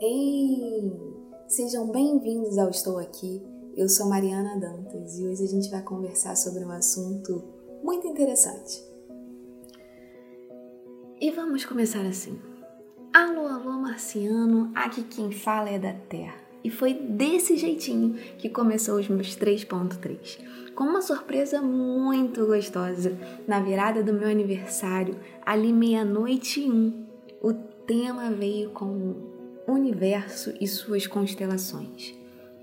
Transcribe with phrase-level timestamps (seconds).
[0.00, 0.92] Ei!
[1.48, 3.42] Sejam bem-vindos ao Estou Aqui.
[3.76, 7.42] Eu sou Mariana Dantas e hoje a gente vai conversar sobre um assunto
[7.82, 8.80] muito interessante.
[11.20, 12.38] E vamos começar assim.
[13.12, 16.36] Alô, alô, marciano, aqui quem fala é da Terra.
[16.62, 20.74] E foi desse jeitinho que começou os meus 3.3.
[20.76, 23.18] Com uma surpresa muito gostosa,
[23.48, 27.04] na virada do meu aniversário, ali meia-noite e um,
[27.42, 27.52] o
[27.84, 29.37] tema veio com
[29.72, 32.14] universo e suas constelações.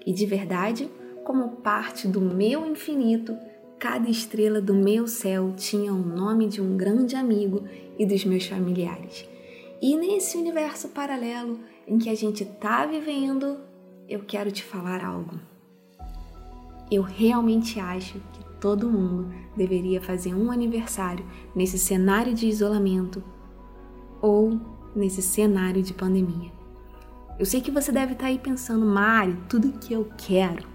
[0.06, 0.90] E de verdade,
[1.24, 3.38] como parte do meu infinito,
[3.80, 7.64] cada estrela do meu céu tinha o nome de um grande amigo
[7.98, 9.28] e dos meus familiares.
[9.82, 13.58] E nesse universo paralelo em que a gente está vivendo,
[14.08, 15.40] eu quero te falar algo.
[16.92, 23.24] Eu realmente acho que todo mundo deveria fazer um aniversário nesse cenário de isolamento
[24.22, 24.60] ou
[24.96, 26.55] nesse cenário de pandemia.
[27.38, 30.66] Eu sei que você deve estar tá aí pensando, Mari, tudo que eu quero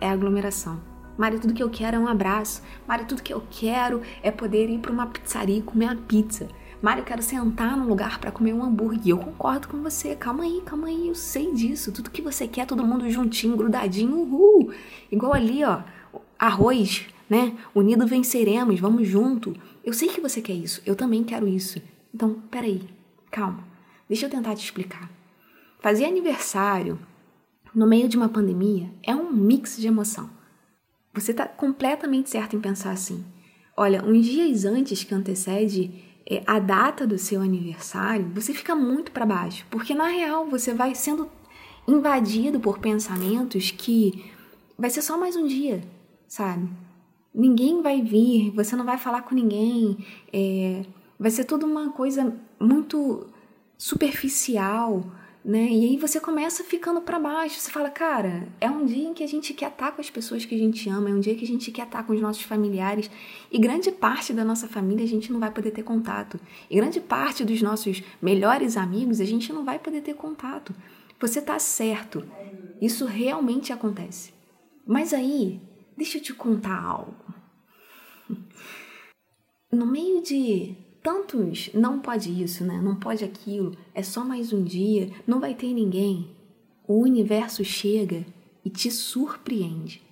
[0.00, 0.80] é aglomeração.
[1.18, 2.62] Mari, tudo que eu quero é um abraço.
[2.88, 6.48] Mari, tudo que eu quero é poder ir para uma pizzaria e comer uma pizza.
[6.80, 9.08] Mari, eu quero sentar num lugar para comer um hambúrguer.
[9.08, 10.16] Eu concordo com você.
[10.16, 11.92] Calma aí, calma aí, eu sei disso.
[11.92, 14.72] Tudo que você quer, todo mundo juntinho, grudadinho, uhul.
[15.12, 15.80] Igual ali, ó,
[16.38, 17.54] arroz, né?
[17.74, 19.54] Unido venceremos, vamos junto.
[19.84, 21.80] Eu sei que você quer isso, eu também quero isso.
[22.14, 22.82] Então, peraí,
[23.30, 23.64] calma.
[24.08, 25.15] Deixa eu tentar te explicar.
[25.80, 26.98] Fazer aniversário
[27.74, 30.30] no meio de uma pandemia é um mix de emoção.
[31.12, 33.24] Você está completamente certo em pensar assim.
[33.76, 35.92] Olha, uns dias antes que antecede
[36.28, 40.74] é, a data do seu aniversário, você fica muito para baixo, porque na real você
[40.74, 41.30] vai sendo
[41.86, 44.24] invadido por pensamentos que
[44.78, 45.82] vai ser só mais um dia,
[46.26, 46.68] sabe?
[47.34, 49.98] Ninguém vai vir, você não vai falar com ninguém,
[50.32, 50.82] é,
[51.18, 53.26] vai ser tudo uma coisa muito
[53.78, 55.04] superficial
[55.46, 55.68] né?
[55.70, 57.60] E aí você começa ficando para baixo.
[57.60, 60.44] Você fala, cara, é um dia em que a gente quer estar com as pessoas
[60.44, 62.42] que a gente ama, é um dia que a gente quer estar com os nossos
[62.42, 63.08] familiares.
[63.48, 66.40] E grande parte da nossa família a gente não vai poder ter contato.
[66.68, 70.74] E grande parte dos nossos melhores amigos a gente não vai poder ter contato.
[71.20, 72.24] Você tá certo.
[72.82, 74.34] Isso realmente acontece.
[74.84, 75.60] Mas aí,
[75.96, 77.14] deixa eu te contar algo.
[79.72, 82.80] No meio de tantos não pode isso, né?
[82.82, 86.34] Não pode aquilo, é só mais um dia, não vai ter ninguém.
[86.84, 88.26] O universo chega
[88.64, 90.02] e te surpreende.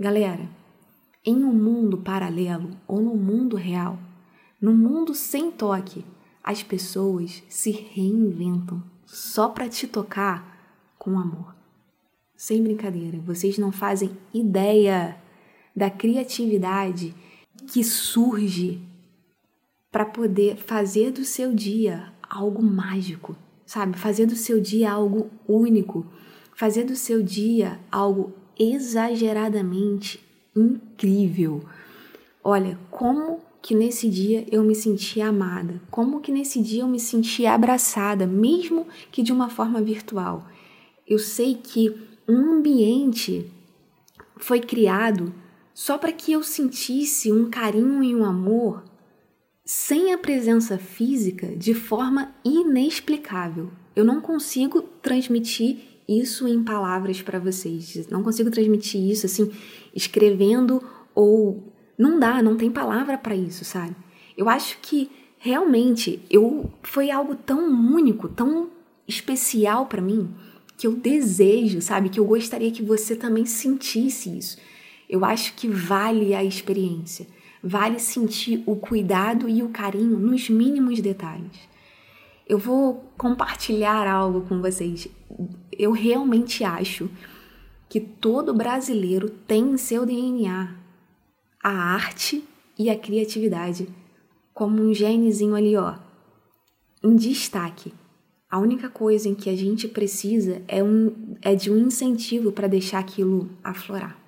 [0.00, 0.50] Galera,
[1.24, 3.96] em um mundo paralelo ou no mundo real,
[4.60, 6.04] no mundo sem toque,
[6.42, 11.54] as pessoas se reinventam só para te tocar com amor.
[12.36, 15.16] Sem brincadeira, vocês não fazem ideia
[15.74, 17.14] da criatividade
[17.68, 18.82] que surge
[19.92, 23.36] para poder fazer do seu dia algo mágico,
[23.66, 23.98] sabe?
[23.98, 26.06] Fazer do seu dia algo único,
[26.54, 30.18] fazer do seu dia algo exageradamente
[30.56, 31.62] incrível.
[32.42, 36.98] Olha, como que nesse dia eu me senti amada, como que nesse dia eu me
[36.98, 40.48] senti abraçada, mesmo que de uma forma virtual.
[41.06, 41.94] Eu sei que
[42.26, 43.46] um ambiente
[44.38, 45.32] foi criado
[45.74, 48.82] só para que eu sentisse um carinho e um amor
[49.64, 53.70] sem a presença física de forma inexplicável.
[53.94, 55.78] Eu não consigo transmitir
[56.08, 58.08] isso em palavras para vocês.
[58.08, 59.50] Não consigo transmitir isso assim
[59.94, 60.82] escrevendo
[61.14, 63.94] ou não dá, não tem palavra para isso, sabe?
[64.36, 68.70] Eu acho que realmente eu foi algo tão único, tão
[69.06, 70.34] especial para mim
[70.76, 74.56] que eu desejo, sabe, que eu gostaria que você também sentisse isso.
[75.08, 77.26] Eu acho que vale a experiência
[77.62, 81.58] vale sentir o cuidado e o carinho nos mínimos detalhes.
[82.46, 85.06] Eu vou compartilhar algo com vocês.
[85.70, 87.08] Eu realmente acho
[87.88, 90.74] que todo brasileiro tem em seu DNA
[91.62, 92.42] a arte
[92.78, 93.88] e a criatividade
[94.52, 95.94] como um genezinho ali, ó,
[97.02, 97.94] em destaque.
[98.50, 102.66] A única coisa em que a gente precisa é, um, é de um incentivo para
[102.66, 104.18] deixar aquilo aflorar.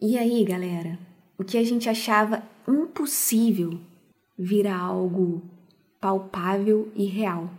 [0.00, 0.98] E aí, galera,
[1.38, 3.80] o que a gente achava impossível
[4.38, 5.42] vira algo
[6.00, 7.50] palpável e real.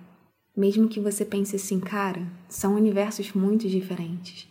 [0.55, 4.47] Mesmo que você pense assim, cara, são universos muito diferentes.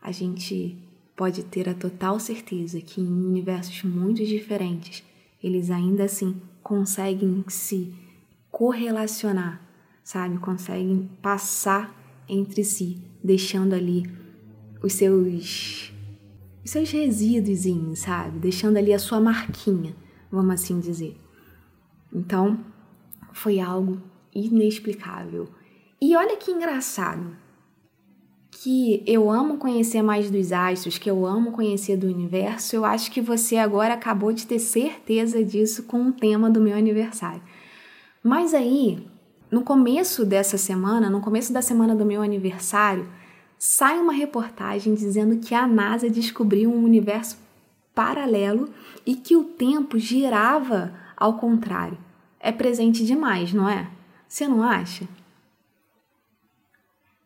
[0.00, 0.76] A gente
[1.16, 5.02] pode ter a total certeza que em universos muito diferentes,
[5.42, 7.92] eles ainda assim conseguem se
[8.50, 9.60] correlacionar,
[10.02, 10.38] sabe?
[10.38, 11.94] Conseguem passar
[12.28, 14.04] entre si, deixando ali
[14.82, 15.92] os seus
[16.66, 18.40] os seus resíduos, sabe?
[18.40, 19.94] Deixando ali a sua marquinha,
[20.30, 21.16] vamos assim dizer.
[22.12, 22.58] Então,
[23.32, 24.02] foi algo
[24.34, 25.48] inexplicável.
[26.00, 27.36] E olha que engraçado
[28.50, 33.12] que eu amo conhecer mais dos astros, que eu amo conhecer do universo, eu acho
[33.12, 37.42] que você agora acabou de ter certeza disso com o tema do meu aniversário.
[38.24, 39.06] Mas aí,
[39.52, 43.08] no começo dessa semana, no começo da semana do meu aniversário,
[43.58, 47.38] sai uma reportagem dizendo que a NASA descobriu um universo
[47.94, 48.68] paralelo
[49.04, 51.98] e que o tempo girava ao contrário.
[52.38, 53.90] É presente demais, não é?
[54.28, 55.08] Você não acha?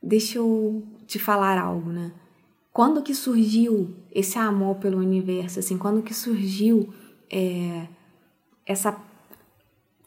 [0.02, 2.12] Deixa eu te falar algo, né?
[2.72, 6.88] Quando que surgiu esse amor pelo universo, assim, quando que surgiu
[7.28, 7.88] é,
[8.64, 8.96] essa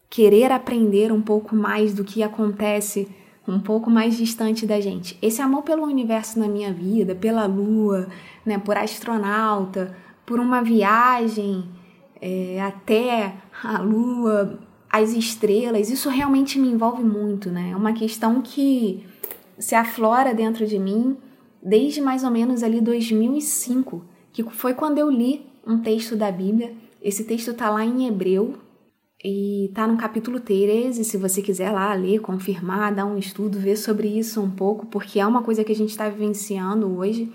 [0.10, 3.08] querer aprender um pouco mais do que acontece
[3.48, 5.18] um pouco mais distante da gente.
[5.22, 8.08] Esse amor pelo universo na minha vida, pela lua,
[8.46, 9.96] né, por astronauta,
[10.26, 11.66] por uma viagem
[12.22, 14.60] é, até a lua,
[14.90, 17.72] as estrelas, isso realmente me envolve muito, né?
[17.72, 19.06] É uma questão que
[19.58, 21.18] se aflora dentro de mim
[21.62, 26.74] desde mais ou menos ali 2005, que foi quando eu li um texto da Bíblia.
[27.02, 28.56] Esse texto está lá em Hebreu
[29.24, 31.04] e está no capítulo 13.
[31.04, 35.20] Se você quiser lá ler, confirmar, dar um estudo, ver sobre isso um pouco, porque
[35.20, 37.32] é uma coisa que a gente está vivenciando hoje.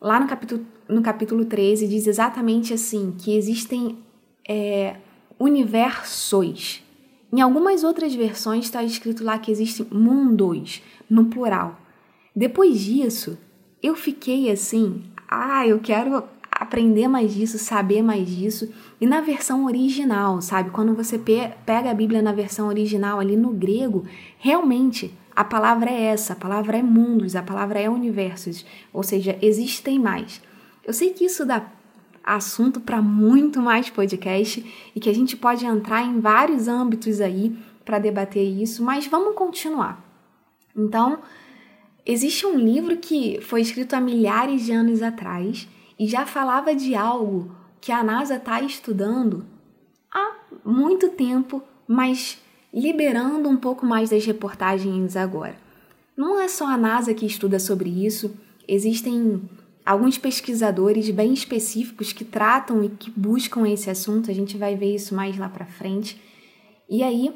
[0.00, 3.98] Lá no capítulo, no capítulo 13 diz exatamente assim: que existem
[4.48, 4.96] é,
[5.38, 6.82] universos.
[7.32, 11.80] Em algumas outras versões está escrito lá que existem mundos, no plural.
[12.34, 13.38] Depois disso,
[13.82, 16.24] eu fiquei assim, ah, eu quero
[16.62, 18.72] aprender mais disso, saber mais disso.
[19.00, 20.70] E na versão original, sabe?
[20.70, 24.04] Quando você pega a Bíblia na versão original ali no grego,
[24.38, 29.36] realmente a palavra é essa, a palavra é mundos, a palavra é universos, ou seja,
[29.42, 30.40] existem mais.
[30.84, 31.66] Eu sei que isso dá
[32.22, 34.64] assunto para muito mais podcast
[34.94, 39.34] e que a gente pode entrar em vários âmbitos aí para debater isso, mas vamos
[39.34, 40.00] continuar.
[40.76, 41.18] Então,
[42.06, 45.66] existe um livro que foi escrito há milhares de anos atrás
[45.98, 49.44] e já falava de algo que a NASA está estudando
[50.10, 52.38] há muito tempo, mas
[52.72, 55.56] liberando um pouco mais das reportagens agora.
[56.16, 58.34] Não é só a NASA que estuda sobre isso,
[58.68, 59.42] existem
[59.84, 64.94] alguns pesquisadores bem específicos que tratam e que buscam esse assunto, a gente vai ver
[64.94, 66.20] isso mais lá para frente.
[66.88, 67.34] E aí,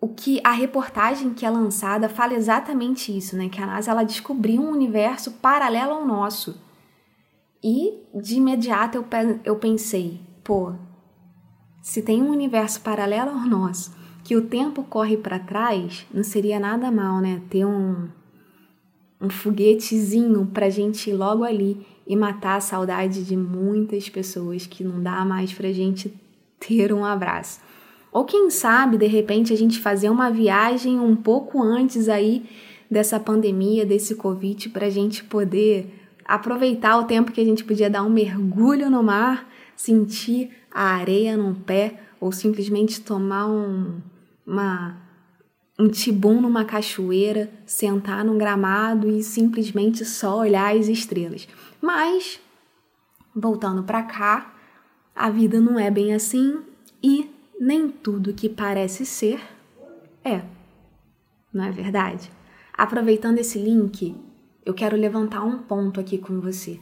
[0.00, 3.48] o que a reportagem que é lançada fala exatamente isso, né?
[3.48, 6.60] Que a NASA ela descobriu um universo paralelo ao nosso.
[7.64, 10.74] E de imediato eu, eu pensei, pô,
[11.80, 16.60] se tem um universo paralelo ao nosso, que o tempo corre para trás, não seria
[16.60, 17.40] nada mal, né?
[17.48, 18.08] Ter um,
[19.18, 24.84] um foguetezinho pra gente ir logo ali e matar a saudade de muitas pessoas que
[24.84, 26.12] não dá mais pra gente
[26.60, 27.60] ter um abraço.
[28.12, 32.44] Ou quem sabe, de repente, a gente fazer uma viagem um pouco antes aí
[32.90, 37.90] dessa pandemia, desse Covid, para a gente poder aproveitar o tempo que a gente podia
[37.90, 44.00] dar um mergulho no mar, sentir a areia no pé ou simplesmente tomar um,
[44.46, 44.96] uma,
[45.78, 51.46] um tibum numa cachoeira, sentar num gramado e simplesmente só olhar as estrelas.
[51.80, 52.40] Mas,
[53.34, 54.54] voltando para cá,
[55.14, 56.62] a vida não é bem assim
[57.02, 57.30] e
[57.60, 59.40] nem tudo que parece ser
[60.24, 60.42] é.
[61.52, 62.30] Não é verdade?
[62.72, 64.16] Aproveitando esse link,
[64.64, 66.80] eu quero levantar um ponto aqui com você.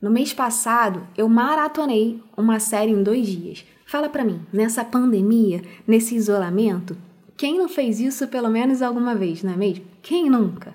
[0.00, 3.64] No mês passado, eu maratonei uma série em dois dias.
[3.86, 6.96] Fala para mim, nessa pandemia, nesse isolamento,
[7.36, 9.84] quem não fez isso pelo menos alguma vez, não é mesmo?
[10.02, 10.74] Quem nunca?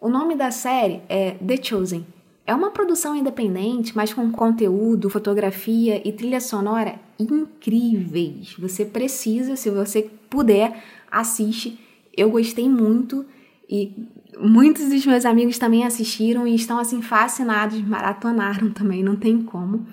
[0.00, 2.06] O nome da série é The Chosen
[2.44, 8.56] é uma produção independente, mas com conteúdo, fotografia e trilha sonora incríveis.
[8.58, 11.78] Você precisa, se você puder, assiste.
[12.16, 13.24] Eu gostei muito
[13.68, 13.92] e
[14.38, 19.86] muitos dos meus amigos também assistiram e estão assim fascinados, maratonaram também, não tem como.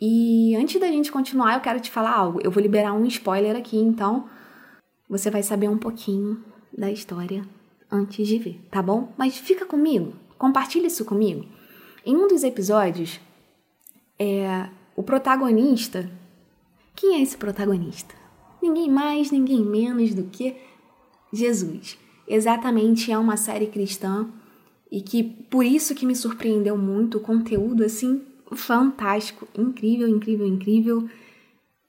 [0.00, 2.40] E antes da gente continuar, eu quero te falar algo.
[2.42, 4.28] Eu vou liberar um spoiler aqui, então
[5.08, 6.42] você vai saber um pouquinho
[6.76, 7.44] da história
[7.90, 9.12] antes de ver, tá bom?
[9.16, 11.44] Mas fica comigo, compartilha isso comigo.
[12.04, 13.20] Em um dos episódios,
[14.18, 16.10] é, o protagonista.
[16.94, 18.14] Quem é esse protagonista?
[18.60, 20.56] Ninguém mais, ninguém menos do que
[21.32, 21.96] Jesus.
[22.28, 24.28] Exatamente, é uma série cristã
[24.92, 31.08] e que por isso que me surpreendeu muito o conteúdo assim fantástico, incrível, incrível, incrível.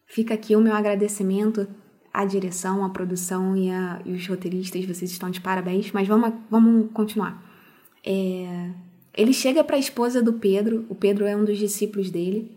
[0.06, 1.68] Fica aqui o meu agradecimento
[2.14, 6.34] à direção, à produção e, a, e os roteiristas, vocês estão de parabéns, mas vamos,
[6.50, 7.44] vamos continuar.
[8.06, 8.72] É,
[9.16, 12.52] ele chega para a esposa do Pedro, o Pedro é um dos discípulos dele,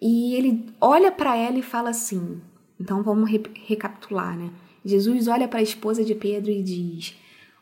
[0.00, 2.40] e ele olha para ela e fala assim:
[2.78, 4.50] então vamos re recapitular, né?
[4.84, 7.14] Jesus olha para a esposa de Pedro e diz: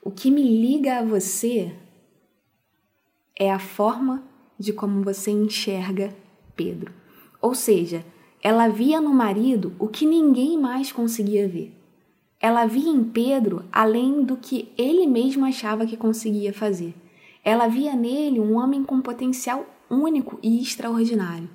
[0.03, 1.75] O que me liga a você
[3.39, 4.23] é a forma
[4.59, 6.15] de como você enxerga
[6.57, 6.93] Pedro.
[7.41, 8.05] Ou seja,
[8.43, 11.75] ela via no marido o que ninguém mais conseguia ver.
[12.41, 16.95] Ela via em Pedro além do que ele mesmo achava que conseguia fazer.
[17.45, 21.49] Ela via nele um homem com potencial único e extraordinário.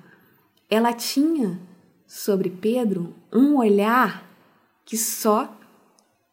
[0.68, 1.60] Ela tinha
[2.06, 4.23] sobre Pedro um olhar
[4.84, 5.54] que só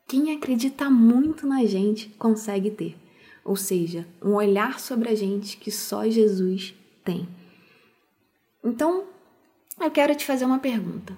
[0.08, 2.98] quem acredita muito na gente consegue ter.
[3.43, 7.27] Ou seja, um olhar sobre a gente que só Jesus tem.
[8.63, 9.05] Então,
[9.79, 11.17] eu quero te fazer uma pergunta.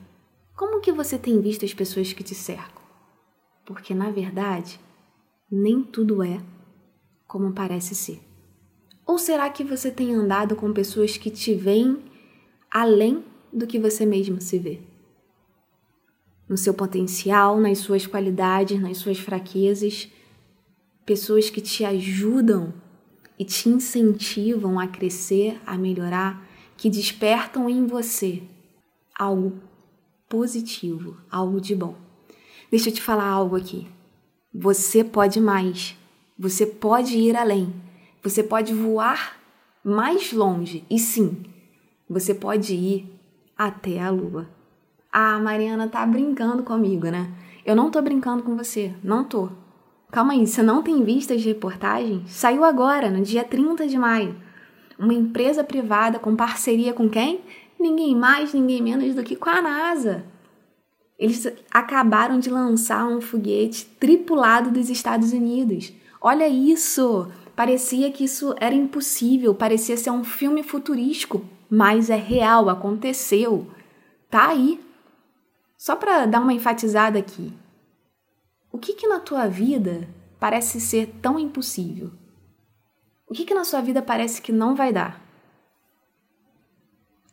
[0.56, 2.84] Como que você tem visto as pessoas que te cercam?
[3.66, 4.80] Porque na verdade,
[5.52, 6.40] nem tudo é
[7.28, 8.22] como parece ser.
[9.06, 11.98] Ou será que você tem andado com pessoas que te veem
[12.72, 14.93] além do que você mesmo se vê?
[16.48, 20.10] No seu potencial, nas suas qualidades, nas suas fraquezas,
[21.06, 22.74] pessoas que te ajudam
[23.38, 26.46] e te incentivam a crescer, a melhorar,
[26.78, 28.44] que despertam em você
[29.18, 29.54] algo
[30.28, 31.96] positivo, algo de bom.
[32.70, 33.88] Deixa eu te falar algo aqui.
[34.54, 35.96] Você pode mais.
[36.38, 37.74] Você pode ir além.
[38.24, 39.40] Você pode voar
[39.84, 40.84] mais longe.
[40.90, 41.44] E sim,
[42.10, 43.20] você pode ir
[43.58, 44.50] até a lua.
[45.16, 47.30] Ah, Mariana tá brincando comigo, né?
[47.64, 49.48] Eu não tô brincando com você, não tô.
[50.12, 52.32] Calma aí, você não tem visto as reportagens?
[52.32, 54.36] Saiu agora, no dia 30 de maio.
[54.98, 57.42] Uma empresa privada com parceria com quem?
[57.80, 60.26] Ninguém mais, ninguém menos do que com a NASA.
[61.20, 65.94] Eles acabaram de lançar um foguete tripulado dos Estados Unidos.
[66.20, 67.28] Olha isso!
[67.56, 73.68] Parecia que isso era impossível, parecia ser um filme futurístico, mas é real, aconteceu.
[74.28, 74.80] Tá aí.
[75.84, 77.54] Só para dar uma enfatizada aqui.
[78.72, 80.08] O que que na tua vida
[80.40, 82.10] parece ser tão impossível?
[83.28, 85.22] O que que na sua vida parece que não vai dar?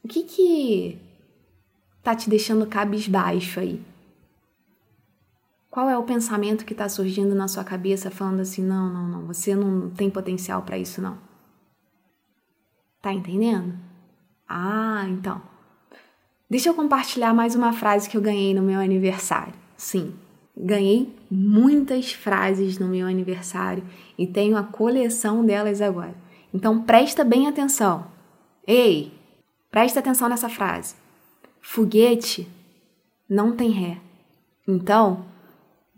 [0.03, 1.01] O que que
[2.03, 3.81] tá te deixando cabisbaixo aí?
[5.71, 9.27] Qual é o pensamento que está surgindo na sua cabeça falando assim: não, não, não,
[9.29, 11.17] você não tem potencial para isso, não?
[13.01, 13.79] Tá entendendo?
[14.49, 15.50] Ah, então.
[16.51, 19.55] Deixa eu compartilhar mais uma frase que eu ganhei no meu aniversário.
[19.77, 20.13] Sim,
[20.57, 23.85] ganhei muitas frases no meu aniversário
[24.19, 26.15] e tenho a coleção delas agora.
[26.53, 28.07] Então presta bem atenção.
[28.67, 29.13] Ei,
[29.71, 30.97] presta atenção nessa frase.
[31.61, 32.49] Foguete
[33.29, 33.99] não tem ré.
[34.67, 35.25] Então,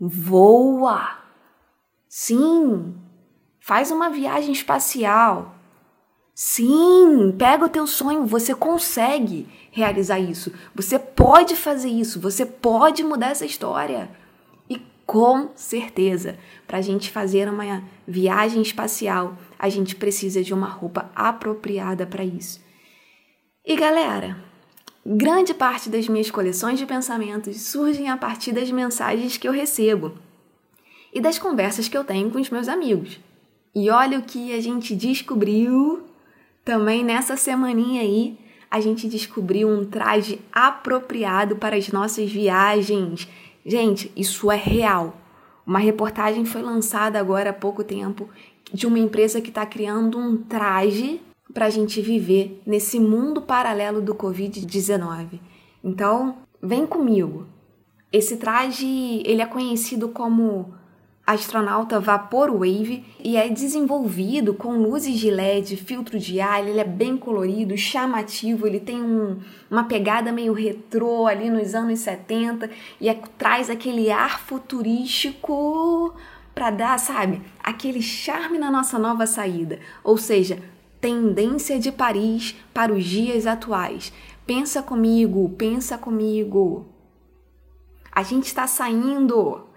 [0.05, 1.17] Voa!
[2.09, 2.93] Sim!
[3.61, 5.52] Faz uma viagem espacial.
[6.35, 10.51] Sim, pega o teu sonho, você consegue realizar isso.
[10.73, 14.09] Você pode fazer isso, você pode mudar essa história.
[14.69, 20.67] E com certeza, para a gente fazer uma viagem espacial, a gente precisa de uma
[20.67, 22.59] roupa apropriada para isso.
[23.65, 24.37] E galera,
[25.05, 30.13] Grande parte das minhas coleções de pensamentos surgem a partir das mensagens que eu recebo
[31.13, 33.19] e das conversas que eu tenho com os meus amigos.
[33.75, 36.03] E olha o que a gente descobriu
[36.63, 38.37] também nessa semaninha aí.
[38.69, 43.27] A gente descobriu um traje apropriado para as nossas viagens.
[43.65, 45.15] Gente, isso é real.
[45.65, 48.27] Uma reportagem foi lançada agora há pouco tempo
[48.73, 51.21] de uma empresa que está criando um traje
[51.53, 55.39] para a gente viver nesse mundo paralelo do Covid-19.
[55.83, 57.45] Então, vem comigo.
[58.11, 60.73] Esse traje, ele é conhecido como
[61.25, 67.15] astronauta Vaporwave e é desenvolvido com luzes de LED, filtro de ar, ele é bem
[67.15, 69.39] colorido, chamativo, ele tem um,
[69.71, 76.13] uma pegada meio retrô ali nos anos 70 e é, traz aquele ar futurístico
[76.53, 79.79] para dar, sabe, aquele charme na nossa nova saída.
[80.03, 80.61] Ou seja,
[80.99, 84.13] tendência de Paris para os dias atuais.
[84.45, 86.85] Pensa comigo, pensa comigo.
[88.11, 89.72] A gente está saindo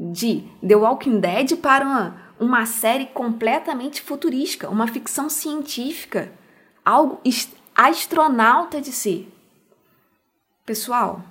[0.00, 6.32] de The Walking Dead para uma, uma série completamente futurística, uma ficção científica,
[6.84, 7.20] algo
[7.74, 9.28] astronauta de si.
[10.64, 11.22] Pessoal,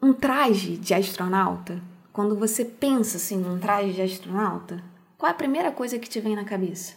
[0.00, 4.82] um traje de astronauta, quando você pensa assim num traje de astronauta,
[5.18, 6.94] qual é a primeira coisa que te vem na cabeça?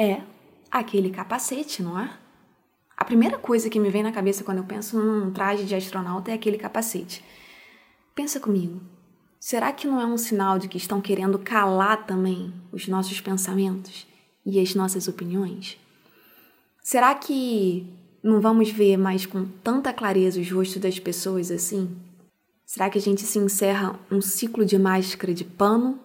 [0.00, 0.22] é
[0.70, 2.10] aquele capacete, não é?
[2.96, 6.30] A primeira coisa que me vem na cabeça quando eu penso num traje de astronauta
[6.30, 7.22] é aquele capacete.
[8.14, 8.80] Pensa comigo.
[9.40, 14.06] Será que não é um sinal de que estão querendo calar também os nossos pensamentos
[14.44, 15.78] e as nossas opiniões?
[16.82, 17.86] Será que
[18.22, 21.96] não vamos ver mais com tanta clareza os rostos das pessoas assim?
[22.66, 25.98] Será que a gente se encerra um ciclo de máscara de pano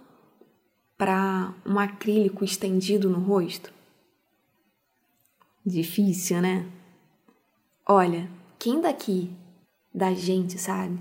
[0.97, 3.69] para um acrílico estendido no rosto?
[5.65, 6.65] Difícil, né?
[7.85, 9.29] Olha, quem daqui
[9.93, 10.97] da gente, sabe?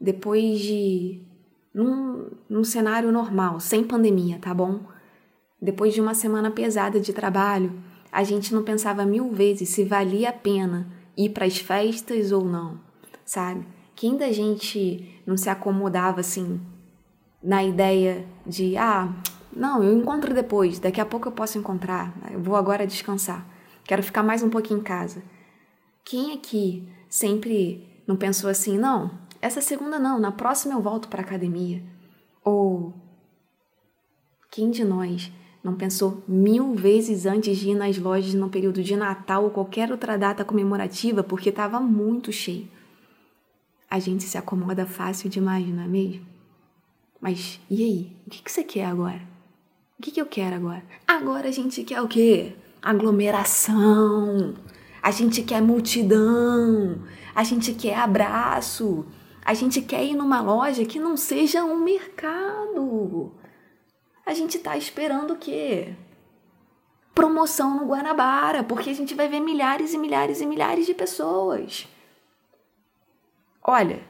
[0.00, 1.20] Depois de.
[1.72, 4.80] Num, num cenário normal, sem pandemia, tá bom?
[5.62, 7.72] Depois de uma semana pesada de trabalho,
[8.10, 12.44] a gente não pensava mil vezes se valia a pena ir para as festas ou
[12.44, 12.80] não,
[13.24, 13.66] sabe?
[13.94, 16.60] Quem da gente não se acomodava assim
[17.42, 19.12] na ideia de, ah,
[19.54, 23.46] não, eu encontro depois, daqui a pouco eu posso encontrar, eu vou agora descansar,
[23.84, 25.22] quero ficar mais um pouquinho em casa.
[26.04, 29.10] Quem aqui sempre não pensou assim, não,
[29.40, 31.82] essa segunda não, na próxima eu volto para academia?
[32.44, 32.94] Ou
[34.50, 35.30] quem de nós
[35.62, 39.90] não pensou mil vezes antes de ir nas lojas no período de Natal ou qualquer
[39.90, 42.68] outra data comemorativa porque estava muito cheio?
[43.88, 46.26] A gente se acomoda fácil demais, não é mesmo?
[47.20, 48.16] Mas e aí?
[48.26, 49.20] O que, que você quer agora?
[49.98, 50.82] O que, que eu quero agora?
[51.06, 52.54] Agora a gente quer o quê?
[52.80, 54.54] Aglomeração.
[55.02, 57.02] A gente quer multidão.
[57.34, 59.04] A gente quer abraço.
[59.50, 63.34] A gente quer ir numa loja que não seja um mercado.
[64.24, 65.92] A gente tá esperando o quê?
[67.12, 71.88] Promoção no Guanabara, porque a gente vai ver milhares e milhares e milhares de pessoas.
[73.60, 74.00] Olha,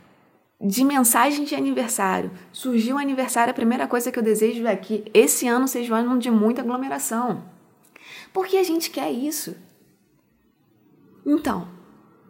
[0.60, 5.10] de mensagem de aniversário, surgiu o aniversário, a primeira coisa que eu desejo é que
[5.14, 7.42] esse ano seja um ano de muita aglomeração.
[8.30, 9.56] Porque a gente quer isso.
[11.24, 11.66] Então,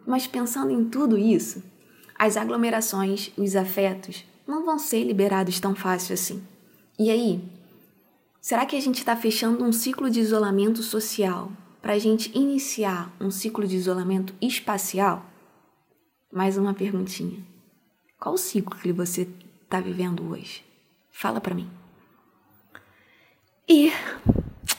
[0.07, 1.70] mas pensando em tudo isso,
[2.21, 6.43] as aglomerações, os afetos, não vão ser liberados tão fácil assim.
[6.99, 7.43] E aí,
[8.39, 11.51] será que a gente está fechando um ciclo de isolamento social
[11.81, 15.25] para a gente iniciar um ciclo de isolamento espacial?
[16.31, 17.43] Mais uma perguntinha.
[18.19, 19.27] Qual o ciclo que você
[19.63, 20.63] está vivendo hoje?
[21.09, 21.71] Fala para mim.
[23.67, 23.91] E,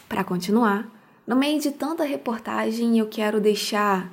[0.08, 0.88] para continuar,
[1.26, 4.08] no meio de tanta reportagem, eu quero deixar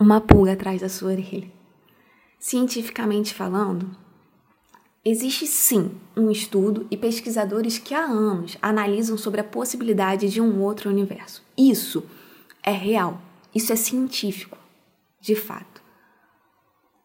[0.00, 1.63] uma pulga atrás da sua orelha.
[2.46, 3.96] Cientificamente falando,
[5.02, 10.60] existe sim um estudo e pesquisadores que há anos analisam sobre a possibilidade de um
[10.60, 11.42] outro universo.
[11.56, 12.04] Isso
[12.62, 13.18] é real,
[13.54, 14.58] isso é científico,
[15.18, 15.80] de fato.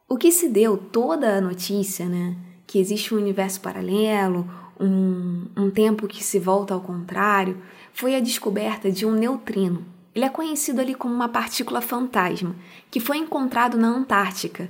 [0.10, 2.36] O que se deu toda a notícia, né?
[2.67, 4.45] Que existe um universo paralelo,
[4.78, 7.58] um, um tempo que se volta ao contrário,
[7.93, 9.86] foi a descoberta de um neutrino.
[10.13, 12.54] Ele é conhecido ali como uma partícula fantasma,
[12.91, 14.69] que foi encontrado na Antártica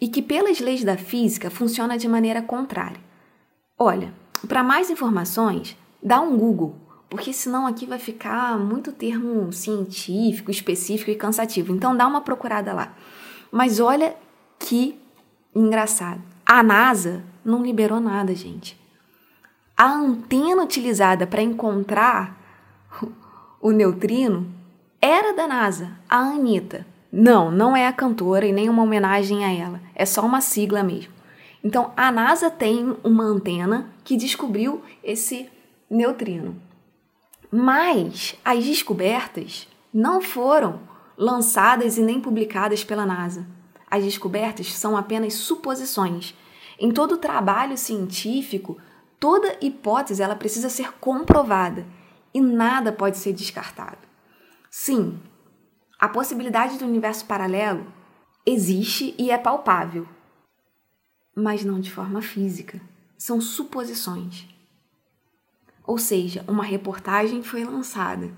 [0.00, 3.00] e que, pelas leis da física, funciona de maneira contrária.
[3.78, 4.12] Olha,
[4.48, 6.74] para mais informações, dá um Google,
[7.08, 11.74] porque senão aqui vai ficar muito termo científico, específico e cansativo.
[11.74, 12.94] Então dá uma procurada lá.
[13.50, 14.16] Mas olha
[14.58, 14.98] que
[15.54, 16.22] engraçado.
[16.46, 18.78] A NASA não liberou nada, gente.
[19.76, 22.38] A antena utilizada para encontrar
[23.60, 24.46] o neutrino
[25.00, 26.86] era da NASA, a Anitta.
[27.12, 29.80] Não, não é a cantora e nem uma homenagem a ela.
[29.94, 31.12] É só uma sigla mesmo.
[31.62, 35.50] Então, a NASA tem uma antena que descobriu esse
[35.90, 36.56] neutrino.
[37.50, 40.80] Mas as descobertas não foram
[41.16, 43.44] lançadas e nem publicadas pela NASA.
[43.90, 46.34] As descobertas são apenas suposições.
[46.78, 48.78] Em todo trabalho científico,
[49.18, 51.84] toda hipótese ela precisa ser comprovada
[52.32, 53.98] e nada pode ser descartado.
[54.70, 55.18] Sim,
[56.00, 57.86] a possibilidade do universo paralelo
[58.46, 60.08] existe e é palpável,
[61.34, 62.80] mas não de forma física.
[63.18, 64.48] São suposições.
[65.86, 68.32] Ou seja, uma reportagem foi lançada,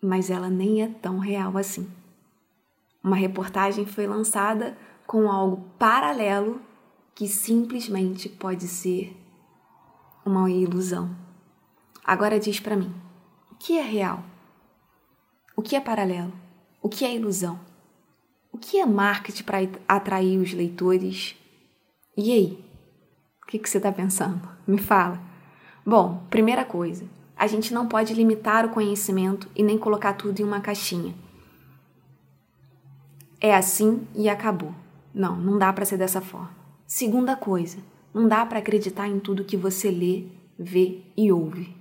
[0.00, 1.90] mas ela nem é tão real assim.
[3.02, 6.62] Uma reportagem foi lançada com algo paralelo
[7.12, 9.16] que simplesmente pode ser
[10.24, 11.10] uma ilusão.
[12.04, 12.94] Agora diz para mim,
[13.50, 14.22] o que é real?
[15.56, 16.41] O que é paralelo?
[16.82, 17.58] O que é ilusão?
[18.52, 21.36] O que é marketing para atrair os leitores?
[22.16, 22.64] E aí?
[23.42, 24.46] O que, que você está pensando?
[24.66, 25.20] Me fala.
[25.86, 30.44] Bom, primeira coisa, a gente não pode limitar o conhecimento e nem colocar tudo em
[30.44, 31.14] uma caixinha
[33.42, 34.72] é assim e acabou.
[35.12, 36.54] Não, não dá para ser dessa forma.
[36.86, 37.78] Segunda coisa,
[38.14, 41.76] não dá para acreditar em tudo que você lê, vê e ouve.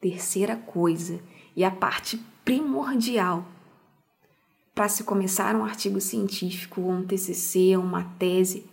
[0.00, 1.20] Terceira coisa,
[1.54, 3.44] e a parte primordial
[4.76, 8.66] para se começar um artigo científico, um TCC, uma tese,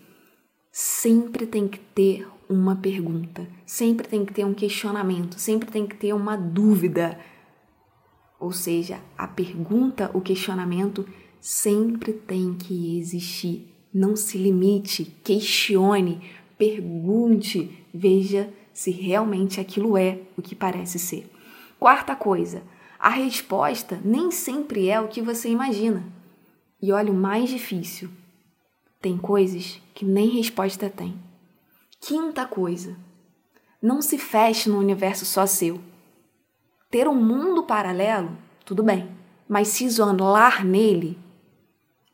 [0.69, 5.95] sempre tem que ter uma pergunta, sempre tem que ter um questionamento, sempre tem que
[5.95, 7.17] ter uma dúvida.
[8.37, 11.07] Ou seja, a pergunta, o questionamento
[11.39, 16.21] sempre tem que existir Não se limite, questione,
[16.57, 21.31] pergunte, veja se realmente aquilo é o que parece ser.
[21.79, 22.61] Quarta coisa,
[23.03, 26.05] a resposta nem sempre é o que você imagina.
[26.81, 28.09] E olha o mais difícil:
[29.01, 31.19] tem coisas que nem resposta tem.
[31.99, 32.95] Quinta coisa,
[33.81, 35.81] não se feche no universo só seu.
[36.89, 39.11] Ter um mundo paralelo, tudo bem,
[39.49, 41.19] mas se isolar nele,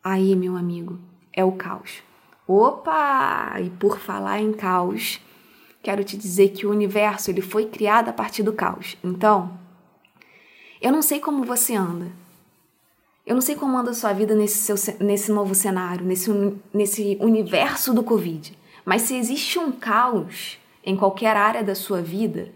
[0.03, 0.99] aí, meu amigo,
[1.31, 2.01] é o caos.
[2.47, 3.61] Opa!
[3.61, 5.21] E por falar em caos,
[5.83, 8.97] quero te dizer que o universo ele foi criado a partir do caos.
[9.03, 9.68] Então,
[10.81, 12.07] eu não sei como você anda.
[13.25, 16.31] Eu não sei como anda a sua vida nesse, seu, nesse novo cenário, nesse,
[16.73, 18.57] nesse universo do Covid.
[18.85, 22.51] Mas se existe um caos em qualquer área da sua vida,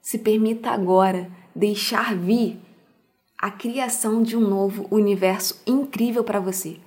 [0.00, 2.58] se permita agora deixar vir
[3.38, 6.78] a criação de um novo universo incrível para você,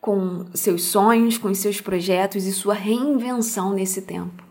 [0.00, 4.44] com seus sonhos, com seus projetos e sua reinvenção nesse tempo.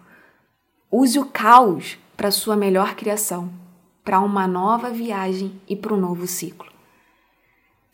[0.91, 3.64] Use o caos para sua melhor criação
[4.05, 6.71] para uma nova viagem e para um novo ciclo.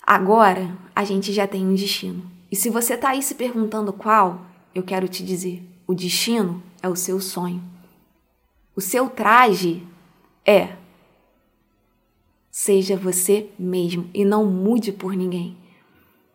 [0.05, 2.29] Agora a gente já tem um destino.
[2.51, 4.45] E se você está aí se perguntando qual,
[4.75, 7.63] eu quero te dizer: o destino é o seu sonho.
[8.75, 9.87] O seu traje
[10.45, 10.75] é.
[12.49, 15.57] Seja você mesmo e não mude por ninguém.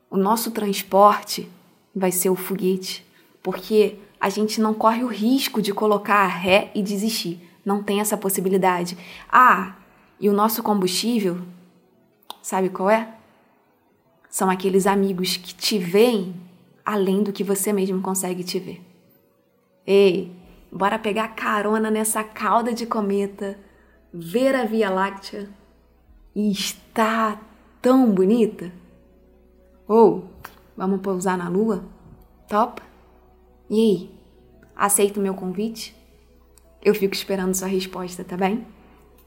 [0.09, 1.51] O nosso transporte
[1.95, 3.07] vai ser o foguete,
[3.43, 7.46] porque a gente não corre o risco de colocar a ré e desistir.
[7.67, 8.97] Não tem essa possibilidade.
[9.29, 9.75] Ah,
[10.21, 11.43] e o nosso combustível,
[12.41, 13.13] sabe qual é?
[14.31, 16.37] São aqueles amigos que te veem
[16.85, 18.81] além do que você mesmo consegue te ver.
[19.85, 20.33] Ei,
[20.71, 23.59] bora pegar carona nessa cauda de cometa,
[24.15, 25.51] ver a Via Láctea
[26.37, 27.41] e está
[27.83, 28.73] tão bonita?
[29.89, 30.31] Ou
[30.77, 31.85] vamos pousar na lua?
[32.49, 32.81] Top?
[33.69, 34.11] E aí,
[34.77, 35.97] aceita o meu convite?
[36.87, 38.65] Eu fico esperando sua resposta, tá bem?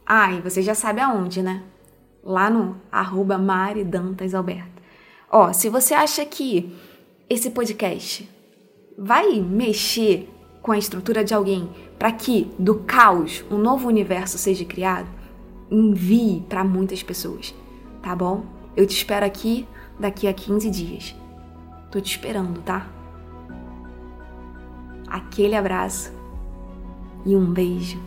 [0.06, 1.62] Ah, e você já sabe aonde, né?
[2.24, 4.82] Lá no arroba Mari Dantas Alberto.
[5.30, 6.74] Ó, se você acha que
[7.30, 8.30] esse podcast
[8.98, 10.30] vai mexer
[10.62, 15.10] com a estrutura de alguém para que do caos um novo universo seja criado,
[15.69, 17.54] envie para muitas pessoas,
[18.02, 18.45] tá bom?
[18.74, 19.67] Eu te espero aqui
[20.00, 21.13] daqui a 15 dias.
[21.91, 22.88] Tô te esperando, tá?
[25.10, 26.18] Aquele abraço
[27.25, 27.97] e um beijo.